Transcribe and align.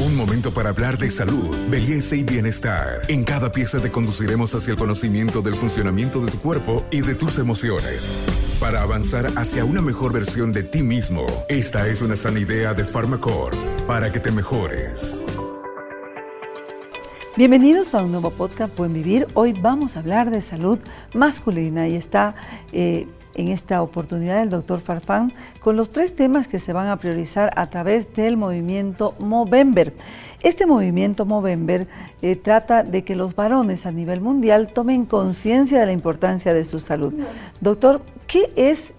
Un 0.00 0.14
momento 0.14 0.52
para 0.52 0.68
hablar 0.68 0.96
de 0.96 1.10
salud, 1.10 1.56
belleza 1.68 2.14
y 2.14 2.22
bienestar. 2.22 3.02
En 3.08 3.24
cada 3.24 3.50
pieza 3.50 3.80
te 3.80 3.90
conduciremos 3.90 4.54
hacia 4.54 4.70
el 4.70 4.78
conocimiento 4.78 5.42
del 5.42 5.56
funcionamiento 5.56 6.24
de 6.24 6.30
tu 6.30 6.38
cuerpo 6.38 6.86
y 6.92 7.00
de 7.00 7.16
tus 7.16 7.36
emociones. 7.38 8.14
Para 8.60 8.82
avanzar 8.82 9.26
hacia 9.36 9.64
una 9.64 9.82
mejor 9.82 10.12
versión 10.12 10.52
de 10.52 10.62
ti 10.62 10.84
mismo, 10.84 11.26
esta 11.48 11.88
es 11.88 12.00
una 12.00 12.14
sana 12.14 12.38
idea 12.38 12.74
de 12.74 12.84
Pharmacore 12.84 13.56
para 13.88 14.12
que 14.12 14.20
te 14.20 14.30
mejores. 14.30 15.20
Bienvenidos 17.36 17.92
a 17.96 18.04
un 18.04 18.12
nuevo 18.12 18.30
podcast 18.30 18.76
Buen 18.76 18.94
Vivir. 18.94 19.26
Hoy 19.34 19.52
vamos 19.52 19.96
a 19.96 19.98
hablar 19.98 20.30
de 20.30 20.42
salud 20.42 20.78
masculina 21.12 21.88
y 21.88 21.96
está 21.96 22.36
eh, 22.70 23.08
en 23.38 23.48
esta 23.48 23.82
oportunidad 23.82 24.42
el 24.42 24.50
doctor 24.50 24.80
Farfán 24.80 25.32
con 25.60 25.76
los 25.76 25.90
tres 25.90 26.14
temas 26.14 26.48
que 26.48 26.58
se 26.58 26.72
van 26.72 26.88
a 26.88 26.96
priorizar 26.96 27.52
a 27.56 27.70
través 27.70 28.12
del 28.14 28.36
movimiento 28.36 29.14
Movember. 29.20 29.94
Este 30.42 30.66
movimiento 30.66 31.24
Movember 31.24 31.86
eh, 32.20 32.34
trata 32.36 32.82
de 32.82 33.04
que 33.04 33.14
los 33.14 33.36
varones 33.36 33.86
a 33.86 33.92
nivel 33.92 34.20
mundial 34.20 34.72
tomen 34.74 35.06
conciencia 35.06 35.78
de 35.78 35.86
la 35.86 35.92
importancia 35.92 36.52
de 36.52 36.64
su 36.64 36.80
salud. 36.80 37.14
Doctor, 37.60 38.02
¿qué 38.26 38.52
es 38.56 38.92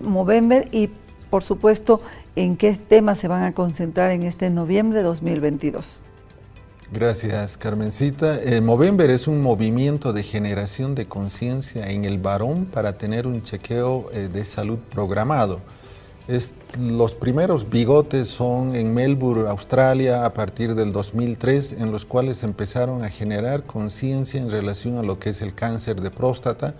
Movember 0.00 0.68
y 0.72 0.90
por 1.30 1.44
supuesto 1.44 2.02
en 2.34 2.56
qué 2.56 2.72
temas 2.74 3.18
se 3.18 3.28
van 3.28 3.44
a 3.44 3.54
concentrar 3.54 4.10
en 4.10 4.24
este 4.24 4.50
noviembre 4.50 4.98
de 4.98 5.04
2022? 5.04 6.02
Gracias, 6.90 7.58
Carmencita. 7.58 8.40
Eh, 8.42 8.62
Movember 8.62 9.10
es 9.10 9.28
un 9.28 9.42
movimiento 9.42 10.14
de 10.14 10.22
generación 10.22 10.94
de 10.94 11.06
conciencia 11.06 11.90
en 11.90 12.06
el 12.06 12.16
varón 12.16 12.64
para 12.64 12.96
tener 12.96 13.26
un 13.26 13.42
chequeo 13.42 14.06
eh, 14.10 14.30
de 14.32 14.42
salud 14.46 14.78
programado. 14.90 15.60
los 16.78 17.14
primeros 17.14 17.68
bigotes 17.68 18.28
son 18.28 18.74
en 18.74 18.94
Melbourne, 18.94 19.50
Australia, 19.50 20.24
a 20.24 20.32
partir 20.32 20.74
del 20.74 20.94
2003, 20.94 21.72
en 21.72 21.92
los 21.92 22.06
cuales 22.06 22.42
empezaron 22.42 23.04
a 23.04 23.10
generar 23.10 23.64
conciencia 23.64 24.40
en 24.40 24.50
relación 24.50 24.96
a 24.96 25.02
lo 25.02 25.18
que 25.18 25.30
es 25.30 25.42
el 25.42 25.54
cáncer 25.54 26.00
de 26.00 26.10
próstata, 26.10 26.74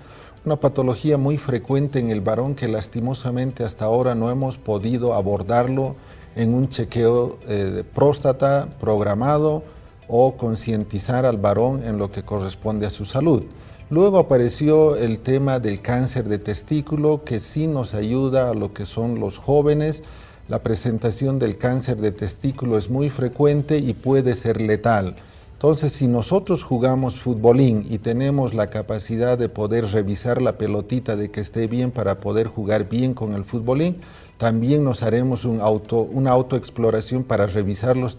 una 0.47 0.57
patología 0.57 1.19
muy 1.19 1.37
frecuente 1.37 1.99
en 1.99 2.09
el 2.09 2.23
varón 2.23 2.55
que 2.55 2.67
lastimosamente 2.67 3.63
hasta 3.63 3.85
ahora 3.85 4.15
no 4.15 4.31
hemos 4.31 4.57
podido 4.57 5.13
abordarlo 5.13 5.97
en 6.35 6.55
un 6.55 6.71
chequeo 6.71 7.39
eh, 7.47 7.53
de 7.53 7.85
próstata 7.85 8.69
programado 8.81 9.65
o 10.09 10.37
concientizar 10.37 11.27
al 11.27 11.37
varón 11.37 11.85
en 11.85 11.99
lo 11.99 12.11
que 12.11 12.25
corresponde 12.25 12.87
a 12.87 12.91
su 12.91 13.05
salud. 13.05 13.45
Luego 13.91 14.19
apareció 14.19 14.97
el 14.97 15.21
tema 15.21 15.61
del 15.61 15.81
cáncer 15.81 16.29
de 16.29 16.39
testículo, 16.39 17.25
que 17.25 17.41
sí 17.41 17.67
nos 17.67 17.95
ayuda 17.95 18.51
a 18.51 18.55
lo 18.55 18.75
que 18.75 18.85
son 18.85 19.21
los 19.21 19.39
jóvenes. 19.39 20.03
La 20.49 20.63
presentación 20.63 21.39
del 21.39 21.57
cáncer 21.57 21.99
de 21.99 22.13
testículo 22.13 22.77
es 22.77 22.91
muy 22.91 23.09
frecuente 23.09 23.79
y 23.79 23.95
puede 23.95 24.35
ser 24.35 24.61
letal. 24.61 25.17
Entonces, 25.55 25.93
si 25.93 26.07
nosotros 26.07 26.63
jugamos 26.63 27.19
futbolín 27.19 27.85
y 27.91 27.99
tenemos 27.99 28.55
la 28.55 28.71
capacidad 28.71 29.37
de 29.37 29.49
poder 29.49 29.87
revisar 29.87 30.41
la 30.41 30.57
pelotita 30.57 31.17
de 31.17 31.31
que 31.31 31.41
esté 31.41 31.67
bien 31.67 31.91
para 31.91 32.21
poder 32.21 32.47
jugar 32.47 32.89
bien 32.89 33.13
con 33.13 33.33
el 33.33 33.45
futbolín, 33.45 33.97
también 34.39 34.85
nos 34.85 35.03
haremos 35.03 35.45
auto, 35.45 36.01
una 36.01 36.31
autoexploración 36.31 37.25
para 37.25 37.47
revisar 37.47 37.97
los 37.97 38.17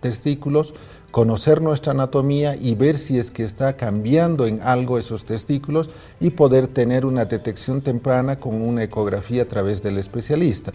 testículos 0.00 0.74
conocer 1.10 1.60
nuestra 1.60 1.92
anatomía 1.92 2.56
y 2.56 2.74
ver 2.74 2.96
si 2.96 3.18
es 3.18 3.30
que 3.30 3.42
está 3.42 3.76
cambiando 3.76 4.46
en 4.46 4.60
algo 4.62 4.98
esos 4.98 5.24
testículos 5.24 5.90
y 6.20 6.30
poder 6.30 6.68
tener 6.68 7.04
una 7.04 7.24
detección 7.24 7.80
temprana 7.80 8.38
con 8.38 8.54
una 8.62 8.84
ecografía 8.84 9.42
a 9.42 9.46
través 9.46 9.82
del 9.82 9.98
especialista. 9.98 10.72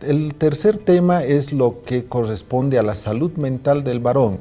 El 0.00 0.34
tercer 0.34 0.78
tema 0.78 1.22
es 1.24 1.52
lo 1.52 1.82
que 1.82 2.06
corresponde 2.06 2.78
a 2.78 2.82
la 2.82 2.94
salud 2.94 3.32
mental 3.32 3.84
del 3.84 4.00
varón. 4.00 4.38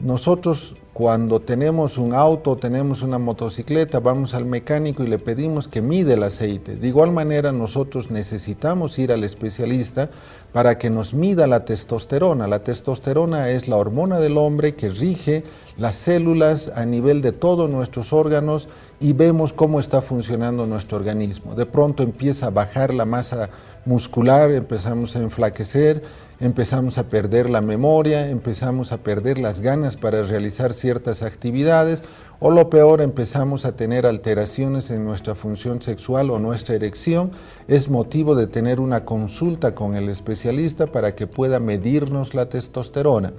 Nosotros 0.00 0.76
cuando 0.92 1.40
tenemos 1.40 1.98
un 1.98 2.12
auto, 2.14 2.56
tenemos 2.56 3.02
una 3.02 3.18
motocicleta, 3.18 4.00
vamos 4.00 4.34
al 4.34 4.44
mecánico 4.44 5.02
y 5.02 5.06
le 5.06 5.18
pedimos 5.18 5.68
que 5.68 5.80
mide 5.80 6.14
el 6.14 6.22
aceite. 6.22 6.74
De 6.74 6.88
igual 6.88 7.12
manera, 7.12 7.52
nosotros 7.52 8.10
necesitamos 8.10 8.98
ir 8.98 9.12
al 9.12 9.22
especialista 9.22 10.10
para 10.52 10.78
que 10.78 10.90
nos 10.90 11.14
mida 11.14 11.46
la 11.46 11.64
testosterona. 11.64 12.48
La 12.48 12.64
testosterona 12.64 13.50
es 13.50 13.68
la 13.68 13.76
hormona 13.76 14.20
del 14.20 14.36
hombre 14.36 14.74
que 14.74 14.88
rige 14.88 15.44
las 15.78 15.96
células 15.96 16.72
a 16.74 16.84
nivel 16.84 17.22
de 17.22 17.32
todos 17.32 17.70
nuestros 17.70 18.12
órganos 18.12 18.68
y 19.00 19.12
vemos 19.12 19.52
cómo 19.52 19.80
está 19.80 20.02
funcionando 20.02 20.66
nuestro 20.66 20.98
organismo. 20.98 21.54
De 21.54 21.66
pronto 21.66 22.02
empieza 22.02 22.48
a 22.48 22.50
bajar 22.50 22.92
la 22.92 23.04
masa 23.04 23.48
muscular, 23.86 24.50
empezamos 24.50 25.16
a 25.16 25.20
enflaquecer, 25.20 26.02
empezamos 26.40 26.98
a 26.98 27.08
perder 27.08 27.48
la 27.50 27.60
memoria, 27.60 28.28
empezamos 28.28 28.92
a 28.92 28.98
perder 28.98 29.38
las 29.38 29.60
ganas 29.60 29.96
para 29.96 30.22
realizar 30.22 30.72
ciertas 30.72 31.22
actividades 31.22 32.02
o 32.40 32.50
lo 32.50 32.70
peor, 32.70 33.02
empezamos 33.02 33.66
a 33.66 33.76
tener 33.76 34.06
alteraciones 34.06 34.90
en 34.90 35.04
nuestra 35.04 35.34
función 35.34 35.82
sexual 35.82 36.30
o 36.30 36.38
nuestra 36.38 36.74
erección, 36.74 37.30
es 37.68 37.90
motivo 37.90 38.34
de 38.34 38.46
tener 38.46 38.80
una 38.80 39.04
consulta 39.04 39.74
con 39.74 39.94
el 39.94 40.08
especialista 40.08 40.86
para 40.86 41.14
que 41.14 41.26
pueda 41.26 41.60
medirnos 41.60 42.34
la 42.34 42.48
testosterona. 42.48 43.34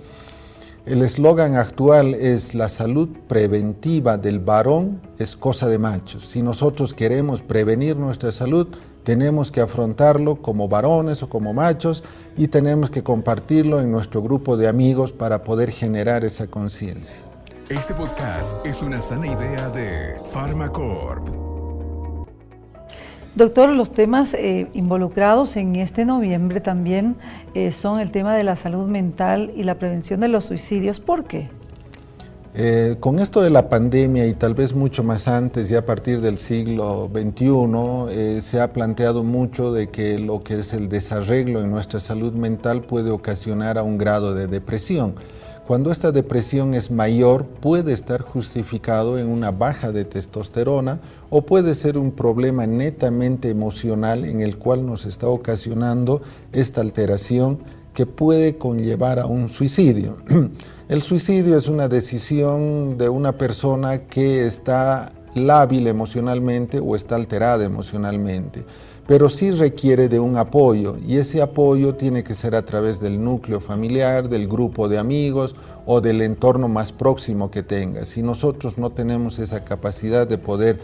El 0.85 1.03
eslogan 1.03 1.56
actual 1.56 2.16
es 2.16 2.56
la 2.56 2.67
salud 2.67 3.09
preventiva 3.28 4.17
del 4.17 4.40
varón 4.40 5.00
es 5.19 5.35
cosa 5.35 5.67
de 5.67 5.78
machos. 5.78 6.28
Si 6.28 6.41
nosotros 6.41 6.95
queremos 6.95 7.44
prevenir 7.44 7.97
nuestra 7.97 8.31
salud, 8.31 8.67
tenemos 9.03 9.51
que 9.51 9.62
afrontarlo 9.62 10.41
como 10.41 10.67
varones 10.67 11.23
o 11.23 11.29
como 11.29 11.53
machos 11.53 12.03
y 12.38 12.47
tenemos 12.47 12.89
que 12.89 13.03
compartirlo 13.03 13.81
en 13.81 13.91
nuestro 13.91 14.22
grupo 14.22 14.57
de 14.57 14.67
amigos 14.67 15.12
para 15.12 15.44
poder 15.44 15.72
generar 15.72 16.23
esa 16.23 16.47
conciencia. 16.47 17.22
Este 17.69 17.94
podcast 17.94 18.66
es 18.66 18.81
una 18.81 19.01
sana 19.01 19.28
idea 19.28 19.69
de 19.69 20.16
Pharmacorp. 20.34 21.28
Doctor, 23.34 23.69
los 23.69 23.91
temas 23.91 24.34
eh, 24.34 24.67
involucrados 24.73 25.56
en 25.56 25.78
este 25.78 26.03
noviembre 26.03 26.59
también 26.59 27.16
eh, 27.53 27.72
son 27.72 28.01
el 28.01 28.11
tema 28.11 28.35
de 28.35 28.44
la 28.44 28.57
salud 28.57 28.90
mental 28.90 29.53
y 29.56 29.63
la 29.63 29.75
prevención 29.75 30.19
de 30.19 30.28
los 30.28 30.45
suicidios. 30.45 31.00
¿Por 31.00 31.23
qué? 31.23 31.50
Eh, 32.53 32.97
con 33.00 33.19
esto 33.19 33.41
de 33.41 33.50
la 33.50 33.69
pandemia 33.69 34.28
y 34.28 34.34
tal 34.34 34.53
vez 34.53 34.75
mucho 34.75 35.03
más 35.03 35.29
antes, 35.29 35.69
ya 35.69 35.79
a 35.79 35.85
partir 35.85 36.19
del 36.19 36.38
siglo 36.38 37.09
XXI, 37.13 37.47
eh, 38.09 38.41
se 38.41 38.59
ha 38.59 38.73
planteado 38.73 39.23
mucho 39.23 39.72
de 39.72 39.89
que 39.89 40.19
lo 40.19 40.44
que 40.44 40.59
es 40.59 40.73
el 40.73 40.90
desarreglo 40.90 41.61
en 41.61 41.72
nuestra 41.72 42.01
salud 42.01 42.34
mental 42.34 42.84
puede 42.84 43.09
ocasionar 43.09 43.78
a 43.78 43.84
un 43.84 43.97
grado 43.97 44.34
de 44.34 44.47
depresión. 44.47 45.16
Cuando 45.66 45.91
esta 45.91 46.11
depresión 46.11 46.73
es 46.73 46.91
mayor, 46.91 47.45
puede 47.45 47.94
estar 47.94 48.19
justificado 48.19 49.17
en 49.17 49.29
una 49.29 49.51
baja 49.51 49.94
de 49.94 50.03
testosterona 50.03 51.00
o 51.29 51.44
puede 51.44 51.73
ser 51.75 51.97
un 51.97 52.11
problema 52.11 52.67
netamente 52.67 53.47
emocional 53.47 54.25
en 54.25 54.41
el 54.41 54.57
cual 54.57 54.85
nos 54.85 55.06
está 55.06 55.29
ocasionando 55.29 56.22
esta 56.51 56.81
alteración 56.81 57.59
que 57.94 58.06
puede 58.06 58.57
conllevar 58.57 59.19
a 59.19 59.25
un 59.25 59.50
suicidio. 59.50 60.18
El 60.90 61.02
suicidio 61.02 61.57
es 61.57 61.68
una 61.68 61.88
decisión 61.88 62.97
de 62.97 63.09
una 63.09 63.38
persona 63.38 64.07
que 64.07 64.46
está 64.46 65.12
lábil 65.35 65.88
emocionalmente 65.88 66.79
o 66.79 66.96
está 66.96 67.16
alterada 67.16 67.63
emocionalmente, 67.63 68.66
pero 69.07 69.29
sí 69.29 69.52
requiere 69.52 70.09
de 70.09 70.19
un 70.19 70.38
apoyo 70.38 70.97
y 71.07 71.18
ese 71.18 71.41
apoyo 71.41 71.96
tiene 71.96 72.24
que 72.24 72.34
ser 72.34 72.56
a 72.56 72.66
través 72.66 73.00
del 73.00 73.24
núcleo 73.24 73.62
familiar, 73.62 74.28
del 74.28 74.47
grupo 74.47 74.90
de 74.90 74.97
amigos 74.97 75.56
o 75.85 76.02
del 76.02 76.22
entorno 76.22 76.68
más 76.68 76.91
próximo 76.91 77.50
que 77.50 77.63
tenga. 77.63 78.06
Si 78.06 78.22
nosotros 78.22 78.78
no 78.78 78.91
tenemos 78.91 79.40
esa 79.40 79.63
capacidad 79.63 80.28
de 80.28 80.38
poder 80.38 80.79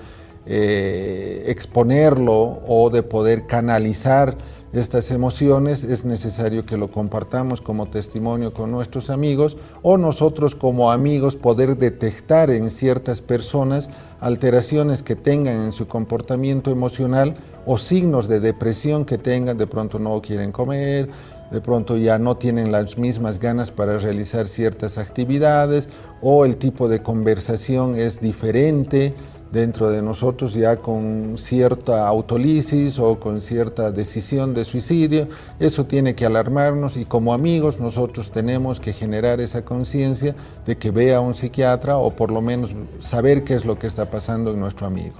eh, 0.46 1.44
exponerlo 1.48 2.62
o 2.66 2.90
de 2.90 3.04
poder 3.04 3.46
canalizar, 3.46 4.38
estas 4.78 5.12
emociones, 5.12 5.84
es 5.84 6.06
necesario 6.06 6.66
que 6.66 6.78
lo 6.78 6.92
compartamos 6.92 7.62
como 7.62 7.88
testimonio 7.88 8.54
con 8.54 8.72
nuestros 8.72 9.10
amigos 9.10 9.58
o 9.82 9.98
nosotros 9.98 10.56
como 10.56 10.92
amigos 10.92 11.36
poder 11.36 11.78
detectar 11.78 12.50
en 12.50 12.70
ciertas 12.70 13.22
personas 13.22 13.90
alteraciones 14.20 15.04
que 15.04 15.16
tengan 15.16 15.64
en 15.64 15.72
su 15.72 15.88
comportamiento 15.88 16.72
emocional 16.72 17.36
o 17.66 17.78
signos 17.78 18.28
de 18.28 18.40
depresión 18.40 19.06
que 19.06 19.18
tengan, 19.18 19.58
de 19.58 19.68
pronto 19.68 20.00
no 20.00 20.22
quieren 20.22 20.52
comer, 20.52 21.10
de 21.52 21.62
pronto 21.62 21.98
ya 21.98 22.20
no 22.20 22.38
tienen 22.38 22.72
las 22.72 22.98
mismas 22.98 23.40
ganas 23.40 23.72
para 23.72 23.98
realizar 23.98 24.48
ciertas 24.48 24.98
actividades 24.98 25.90
o 26.22 26.46
el 26.46 26.58
tipo 26.58 26.88
de 26.90 27.02
conversación 27.02 27.96
es 27.96 28.20
diferente 28.20 29.14
dentro 29.52 29.90
de 29.90 30.02
nosotros 30.02 30.54
ya 30.54 30.78
con 30.78 31.36
cierta 31.38 32.08
autolisis 32.08 33.00
o 33.00 33.20
con 33.20 33.42
cierta 33.42 33.92
decisión 33.92 34.54
de 34.54 34.66
suicidio. 34.66 35.28
Eso 35.60 35.86
tiene 35.86 36.16
que 36.16 36.26
alarmarnos 36.26 36.98
y 36.98 37.06
como 37.06 37.34
amigos 37.34 37.80
nosotros 37.80 38.32
tenemos 38.32 38.80
que 38.80 38.94
generar 38.94 39.40
esa 39.42 39.64
conciencia 39.64 40.36
de 40.66 40.78
que 40.78 40.92
vea 40.92 41.18
a 41.18 41.22
un 41.22 41.36
psiquiatra 41.36 41.98
o 41.98 42.12
por 42.12 42.32
lo 42.32 42.42
menos 42.42 42.76
saber 43.00 43.44
qué 43.44 43.54
es 43.54 43.66
lo 43.66 43.80
que 43.80 43.88
está 43.88 44.10
pasando 44.10 44.52
en 44.52 44.60
nuestro 44.60 44.88
amigo. 44.88 45.16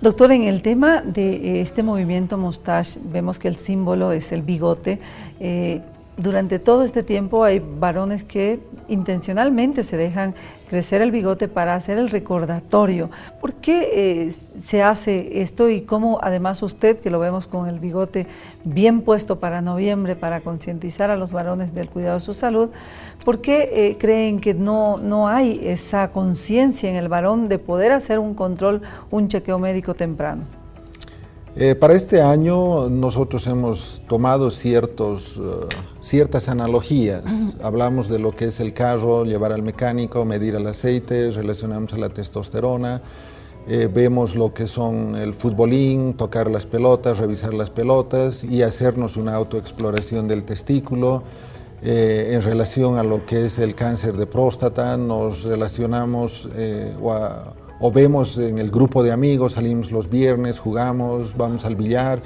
Doctor, 0.00 0.32
en 0.32 0.42
el 0.42 0.62
tema 0.62 1.00
de 1.00 1.34
eh, 1.34 1.60
este 1.60 1.84
movimiento 1.84 2.36
Mustache, 2.36 2.98
vemos 3.04 3.38
que 3.38 3.46
el 3.46 3.54
símbolo 3.54 4.10
es 4.10 4.32
el 4.32 4.42
bigote. 4.42 4.98
Eh, 5.38 5.80
durante 6.22 6.58
todo 6.58 6.84
este 6.84 7.02
tiempo 7.02 7.44
hay 7.44 7.58
varones 7.58 8.24
que 8.24 8.60
intencionalmente 8.88 9.82
se 9.82 9.96
dejan 9.96 10.34
crecer 10.68 11.02
el 11.02 11.10
bigote 11.10 11.48
para 11.48 11.74
hacer 11.74 11.98
el 11.98 12.10
recordatorio. 12.10 13.10
¿Por 13.40 13.54
qué 13.54 13.88
eh, 13.92 14.34
se 14.58 14.82
hace 14.82 15.42
esto 15.42 15.68
y 15.68 15.82
cómo 15.82 16.18
además 16.22 16.62
usted, 16.62 17.00
que 17.00 17.10
lo 17.10 17.18
vemos 17.18 17.46
con 17.46 17.68
el 17.68 17.80
bigote 17.80 18.26
bien 18.64 19.02
puesto 19.02 19.40
para 19.40 19.60
noviembre, 19.60 20.16
para 20.16 20.40
concientizar 20.40 21.10
a 21.10 21.16
los 21.16 21.32
varones 21.32 21.74
del 21.74 21.88
cuidado 21.88 22.14
de 22.14 22.24
su 22.24 22.34
salud, 22.34 22.70
¿por 23.24 23.40
qué 23.40 23.70
eh, 23.74 23.96
creen 23.98 24.40
que 24.40 24.54
no, 24.54 24.98
no 24.98 25.28
hay 25.28 25.60
esa 25.64 26.10
conciencia 26.10 26.88
en 26.88 26.96
el 26.96 27.08
varón 27.08 27.48
de 27.48 27.58
poder 27.58 27.92
hacer 27.92 28.18
un 28.18 28.34
control, 28.34 28.82
un 29.10 29.28
chequeo 29.28 29.58
médico 29.58 29.94
temprano? 29.94 30.61
Eh, 31.54 31.74
para 31.74 31.92
este 31.92 32.22
año 32.22 32.88
nosotros 32.88 33.46
hemos 33.46 34.00
tomado 34.08 34.50
ciertos, 34.50 35.36
eh, 35.36 35.68
ciertas 36.00 36.48
analogías. 36.48 37.22
Hablamos 37.62 38.08
de 38.08 38.18
lo 38.18 38.32
que 38.32 38.46
es 38.46 38.58
el 38.60 38.72
carro, 38.72 39.24
llevar 39.24 39.52
al 39.52 39.62
mecánico, 39.62 40.24
medir 40.24 40.54
el 40.54 40.66
aceite, 40.66 41.30
relacionamos 41.30 41.92
a 41.92 41.98
la 41.98 42.08
testosterona. 42.08 43.02
Eh, 43.68 43.88
vemos 43.92 44.34
lo 44.34 44.54
que 44.54 44.66
son 44.66 45.14
el 45.14 45.34
futbolín, 45.34 46.14
tocar 46.14 46.50
las 46.50 46.64
pelotas, 46.64 47.18
revisar 47.18 47.52
las 47.52 47.68
pelotas 47.68 48.44
y 48.44 48.62
hacernos 48.62 49.18
una 49.18 49.34
autoexploración 49.34 50.26
del 50.28 50.44
testículo. 50.44 51.22
en 51.84 52.40
relación 52.42 52.96
a 52.96 53.02
lo 53.02 53.26
que 53.26 53.46
es 53.46 53.58
el 53.58 53.74
cáncer 53.74 54.16
de 54.16 54.26
próstata, 54.26 54.96
nos 54.96 55.42
relacionamos 55.42 56.48
o 57.02 57.12
a, 57.12 57.54
o 57.84 57.90
vemos 57.90 58.38
en 58.38 58.58
el 58.58 58.70
grupo 58.70 59.02
de 59.02 59.10
amigos, 59.10 59.54
salimos 59.54 59.90
los 59.90 60.08
viernes, 60.08 60.60
jugamos, 60.60 61.36
vamos 61.36 61.64
al 61.64 61.74
billar 61.74 62.22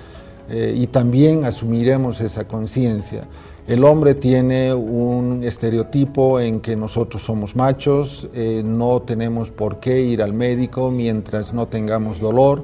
eh, 0.51 0.75
y 0.77 0.87
también 0.87 1.47
asumiremos 1.47 2.21
esa 2.21 2.47
conciencia. 2.47 3.27
El 3.67 3.83
hombre 3.85 4.15
tiene 4.15 4.75
un 4.75 5.43
estereotipo 5.43 6.41
en 6.41 6.61
que 6.61 6.77
nosotros 6.77 7.23
somos 7.23 7.57
machos, 7.57 8.29
eh, 8.35 8.63
no 8.63 9.01
tenemos 9.01 9.49
por 9.49 9.81
qué 9.81 10.03
ir 10.03 10.23
al 10.23 10.35
médico 10.35 10.91
mientras 10.91 11.55
no 11.55 11.67
tengamos 11.67 12.21
dolor 12.21 12.63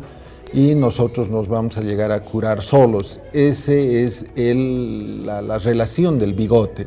y 0.53 0.75
nosotros 0.75 1.31
nos 1.31 1.49
vamos 1.49 1.79
a 1.79 1.81
llegar 1.81 2.13
a 2.13 2.21
curar 2.21 2.61
solos. 2.61 3.21
Esa 3.33 3.73
es 3.73 4.27
la 4.37 5.59
relación 5.59 6.19
del 6.19 6.35
bigote. 6.35 6.87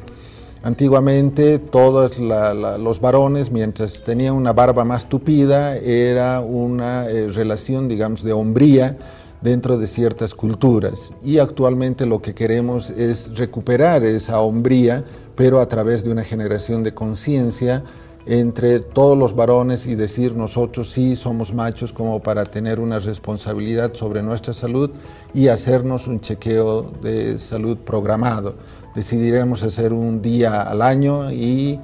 Antiguamente 0.66 1.60
todos 1.60 2.18
los 2.18 3.00
varones, 3.00 3.52
mientras 3.52 4.02
tenían 4.04 4.34
una 4.34 4.52
barba 4.52 4.84
más 4.84 5.08
tupida, 5.08 5.78
era 5.78 6.40
una 6.40 7.08
eh, 7.08 7.28
relación, 7.28 7.88
digamos, 7.88 8.24
de 8.24 8.34
hombría 8.34 8.98
dentro 9.42 9.78
de 9.78 9.86
ciertas 9.86 10.34
culturas. 10.34 11.14
Y 11.24 11.38
actualmente 11.38 12.08
lo 12.08 12.20
que 12.20 12.34
queremos 12.34 12.90
es 12.90 13.38
recuperar 13.38 14.04
esa 14.06 14.40
hombría, 14.40 15.06
pero 15.36 15.60
a 15.60 15.68
través 15.68 16.04
de 16.04 16.12
una 16.12 16.24
generación 16.24 16.82
de 16.82 16.96
conciencia 16.96 17.84
entre 18.26 18.80
todos 18.80 19.16
los 19.16 19.36
varones 19.36 19.86
y 19.86 19.94
decir 19.94 20.36
nosotros 20.36 20.90
sí 20.90 21.16
somos 21.16 21.54
machos 21.54 21.94
como 21.94 22.24
para 22.24 22.44
tener 22.44 22.80
una 22.80 22.98
responsabilidad 22.98 23.94
sobre 23.94 24.24
nuestra 24.24 24.52
salud 24.52 24.90
y 25.32 25.50
hacernos 25.50 26.08
un 26.08 26.22
chequeo 26.22 26.92
de 27.04 27.38
salud 27.38 27.78
programado 27.78 28.56
decidiremos 28.96 29.62
hacer 29.62 29.94
un 29.94 30.22
día 30.22 30.62
al 30.62 30.82
año 30.82 31.32
y 31.32 31.80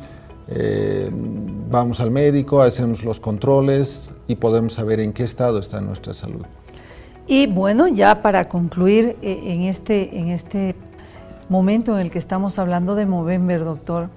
eh, 0.48 1.12
vamos 1.70 2.00
al 2.00 2.10
médico, 2.10 2.62
hacemos 2.62 3.04
los 3.04 3.20
controles 3.20 4.14
y 4.28 4.36
podemos 4.36 4.74
saber 4.74 5.02
en 5.02 5.14
qué 5.14 5.24
estado 5.24 5.60
está 5.60 5.82
nuestra 5.82 6.14
salud. 6.14 6.46
Y 7.28 7.48
bueno, 7.48 7.88
ya 7.88 8.22
para 8.22 8.46
concluir 8.46 9.18
eh, 9.22 9.42
en, 9.46 9.64
este, 9.64 10.18
en 10.18 10.30
este 10.30 10.76
momento 11.50 11.96
en 11.96 12.02
el 12.02 12.12
que 12.12 12.20
estamos 12.20 12.58
hablando 12.58 12.96
de 12.96 13.06
Movember, 13.06 13.64
doctor, 13.64 14.10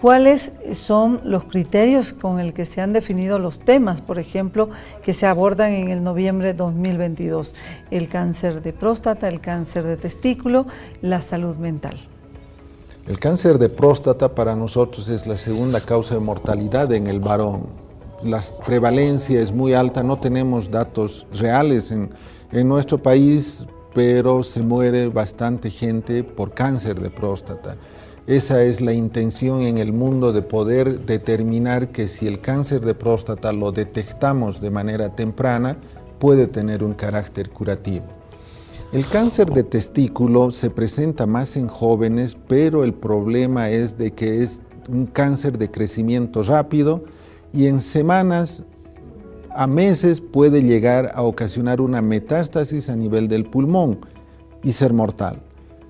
¿cuáles 0.00 0.52
son 0.72 1.20
los 1.24 1.44
criterios 1.44 2.12
con 2.12 2.40
el 2.40 2.52
que 2.52 2.64
se 2.64 2.80
han 2.80 2.92
definido 2.92 3.38
los 3.38 3.60
temas, 3.60 4.00
por 4.00 4.18
ejemplo, 4.18 4.70
que 5.02 5.12
se 5.12 5.26
abordan 5.26 5.72
en 5.72 5.88
el 5.88 6.02
noviembre 6.02 6.52
2022? 6.52 7.54
El 7.90 8.08
cáncer 8.08 8.60
de 8.62 8.72
próstata, 8.72 9.28
el 9.28 9.40
cáncer 9.40 9.84
de 9.84 9.96
testículo, 9.96 10.66
la 11.00 11.20
salud 11.20 11.56
mental. 11.56 11.96
El 13.10 13.18
cáncer 13.18 13.58
de 13.58 13.68
próstata 13.68 14.36
para 14.36 14.54
nosotros 14.54 15.08
es 15.08 15.26
la 15.26 15.36
segunda 15.36 15.80
causa 15.80 16.14
de 16.14 16.20
mortalidad 16.20 16.92
en 16.92 17.08
el 17.08 17.18
varón. 17.18 17.66
La 18.22 18.40
prevalencia 18.64 19.40
es 19.40 19.50
muy 19.50 19.74
alta, 19.74 20.04
no 20.04 20.20
tenemos 20.20 20.70
datos 20.70 21.26
reales 21.32 21.90
en, 21.90 22.10
nuestro 22.68 23.02
país, 23.02 23.66
pero 23.94 24.44
se 24.44 24.62
muere 24.62 25.08
bastante 25.08 25.70
gente 25.70 26.22
por 26.22 26.54
cáncer 26.54 27.00
de 27.00 27.10
próstata. 27.10 27.76
Esa 28.28 28.62
es 28.62 28.80
la 28.80 28.92
intención 28.92 29.62
en 29.62 29.78
el 29.78 29.92
mundo 29.92 30.32
de 30.32 30.42
poder 30.42 31.00
determinar 31.00 31.88
que 31.88 32.06
si 32.06 32.28
el 32.28 32.40
cáncer 32.40 32.80
de 32.80 32.94
próstata 32.94 33.52
lo 33.52 33.72
detectamos 33.72 34.60
de 34.60 34.70
manera 34.70 35.16
temprana, 35.16 35.78
puede 36.20 36.46
tener 36.46 36.84
un 36.84 36.94
carácter 36.94 37.50
curativo. 37.50 38.19
El 38.92 39.06
cáncer 39.06 39.52
de 39.52 39.62
testículo 39.62 40.50
se 40.50 40.68
presenta 40.68 41.24
más 41.24 41.56
en 41.56 41.68
jóvenes, 41.68 42.36
pero 42.48 42.82
el 42.82 42.92
problema 42.92 43.70
es 43.70 43.96
de 43.96 44.10
que 44.10 44.42
es 44.42 44.62
un 44.88 45.06
cáncer 45.06 45.58
de 45.58 45.70
crecimiento 45.70 46.42
rápido 46.42 47.04
y 47.52 47.66
en 47.66 47.82
semanas 47.82 48.64
a 49.54 49.68
meses 49.68 50.20
puede 50.20 50.64
llegar 50.64 51.12
a 51.14 51.22
ocasionar 51.22 51.80
una 51.80 52.02
metástasis 52.02 52.88
a 52.88 52.96
nivel 52.96 53.28
del 53.28 53.44
pulmón 53.44 54.00
y 54.64 54.72
ser 54.72 54.92
mortal. 54.92 55.40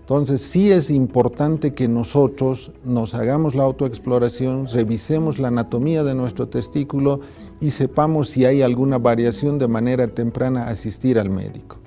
Entonces 0.00 0.42
sí 0.42 0.70
es 0.70 0.90
importante 0.90 1.72
que 1.72 1.88
nosotros 1.88 2.70
nos 2.84 3.14
hagamos 3.14 3.54
la 3.54 3.62
autoexploración, 3.62 4.66
revisemos 4.66 5.38
la 5.38 5.48
anatomía 5.48 6.04
de 6.04 6.14
nuestro 6.14 6.48
testículo 6.48 7.20
y 7.62 7.70
sepamos 7.70 8.28
si 8.28 8.44
hay 8.44 8.60
alguna 8.60 8.98
variación 8.98 9.58
de 9.58 9.68
manera 9.68 10.06
temprana 10.06 10.68
asistir 10.68 11.18
al 11.18 11.30
médico. 11.30 11.79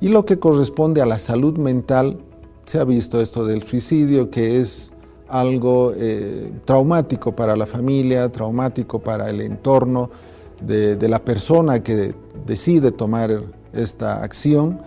Y 0.00 0.08
lo 0.08 0.24
que 0.24 0.38
corresponde 0.38 1.02
a 1.02 1.06
la 1.06 1.18
salud 1.18 1.58
mental, 1.58 2.18
se 2.64 2.78
ha 2.78 2.84
visto 2.84 3.20
esto 3.20 3.44
del 3.44 3.62
suicidio, 3.62 4.30
que 4.30 4.60
es 4.60 4.94
algo 5.28 5.92
eh, 5.96 6.50
traumático 6.64 7.36
para 7.36 7.54
la 7.54 7.66
familia, 7.66 8.30
traumático 8.32 8.98
para 8.98 9.28
el 9.28 9.42
entorno 9.42 10.10
de, 10.62 11.08
la 11.08 11.22
persona 11.22 11.82
que 11.82 12.14
decide 12.46 12.92
tomar 12.92 13.42
esta 13.72 14.22
acción 14.22 14.80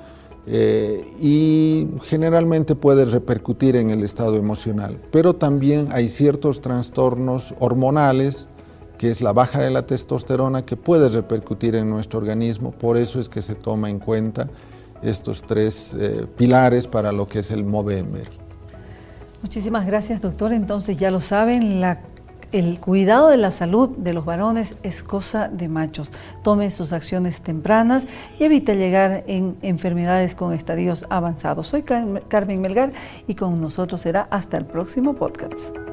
eh, 0.45 1.05
y 1.19 1.87
generalmente 2.03 2.75
puede 2.75 3.05
repercutir 3.05 3.75
en 3.75 3.91
el 3.91 4.03
estado 4.03 4.35
emocional. 4.35 4.99
Pero 5.11 5.35
también 5.35 5.87
hay 5.91 6.09
ciertos 6.09 6.59
trastornos 6.59 7.53
hormonales, 7.59 8.49
que 8.97 9.09
es 9.09 9.21
la 9.21 9.31
baja 9.33 9.61
de 9.61 9.71
la 9.71 9.85
testosterona, 9.85 10.65
que 10.65 10.75
puede 10.75 11.09
repercutir 11.09 11.75
en 11.75 11.89
nuestro 11.89 12.19
organismo, 12.19 12.71
por 12.71 12.97
eso 12.97 13.19
es 13.19 13.29
que 13.29 13.41
se 13.41 13.55
toma 13.55 13.89
en 13.89 13.99
cuenta 13.99 14.49
estos 15.03 15.43
tres 15.43 15.95
eh, 15.99 16.25
pilares 16.37 16.87
para 16.87 17.11
lo 17.11 17.27
que 17.27 17.39
es 17.39 17.51
el 17.51 17.63
Movember. 17.63 18.29
Muchísimas 19.41 19.85
gracias, 19.85 20.21
doctor. 20.21 20.53
Entonces, 20.53 20.97
ya 20.97 21.11
lo 21.11 21.19
saben, 21.19 21.83
el 22.53 22.79
cuidado 22.79 23.29
de 23.29 23.37
la 23.37 23.51
salud 23.51 23.89
de 23.97 24.13
los 24.13 24.23
varones 24.23 24.75
es 24.83 25.03
cosa 25.03 25.49
de 25.49 25.67
machos. 25.67 26.11
Tome 26.43 26.69
sus 26.69 26.93
acciones 26.93 27.41
tempranas 27.41 28.07
y 28.39 28.45
evite 28.45 28.77
llegar 28.77 29.23
en 29.27 29.57
enfermedades 29.61 30.33
con 30.33 30.53
estadios 30.53 31.05
avanzados. 31.09 31.67
Soy 31.67 31.83
Carmen 31.83 32.61
Melgar 32.61 32.93
y 33.27 33.35
con 33.35 33.59
nosotros 33.59 34.01
será 34.01 34.27
hasta 34.29 34.57
el 34.57 34.65
próximo 34.65 35.15
podcast. 35.15 35.92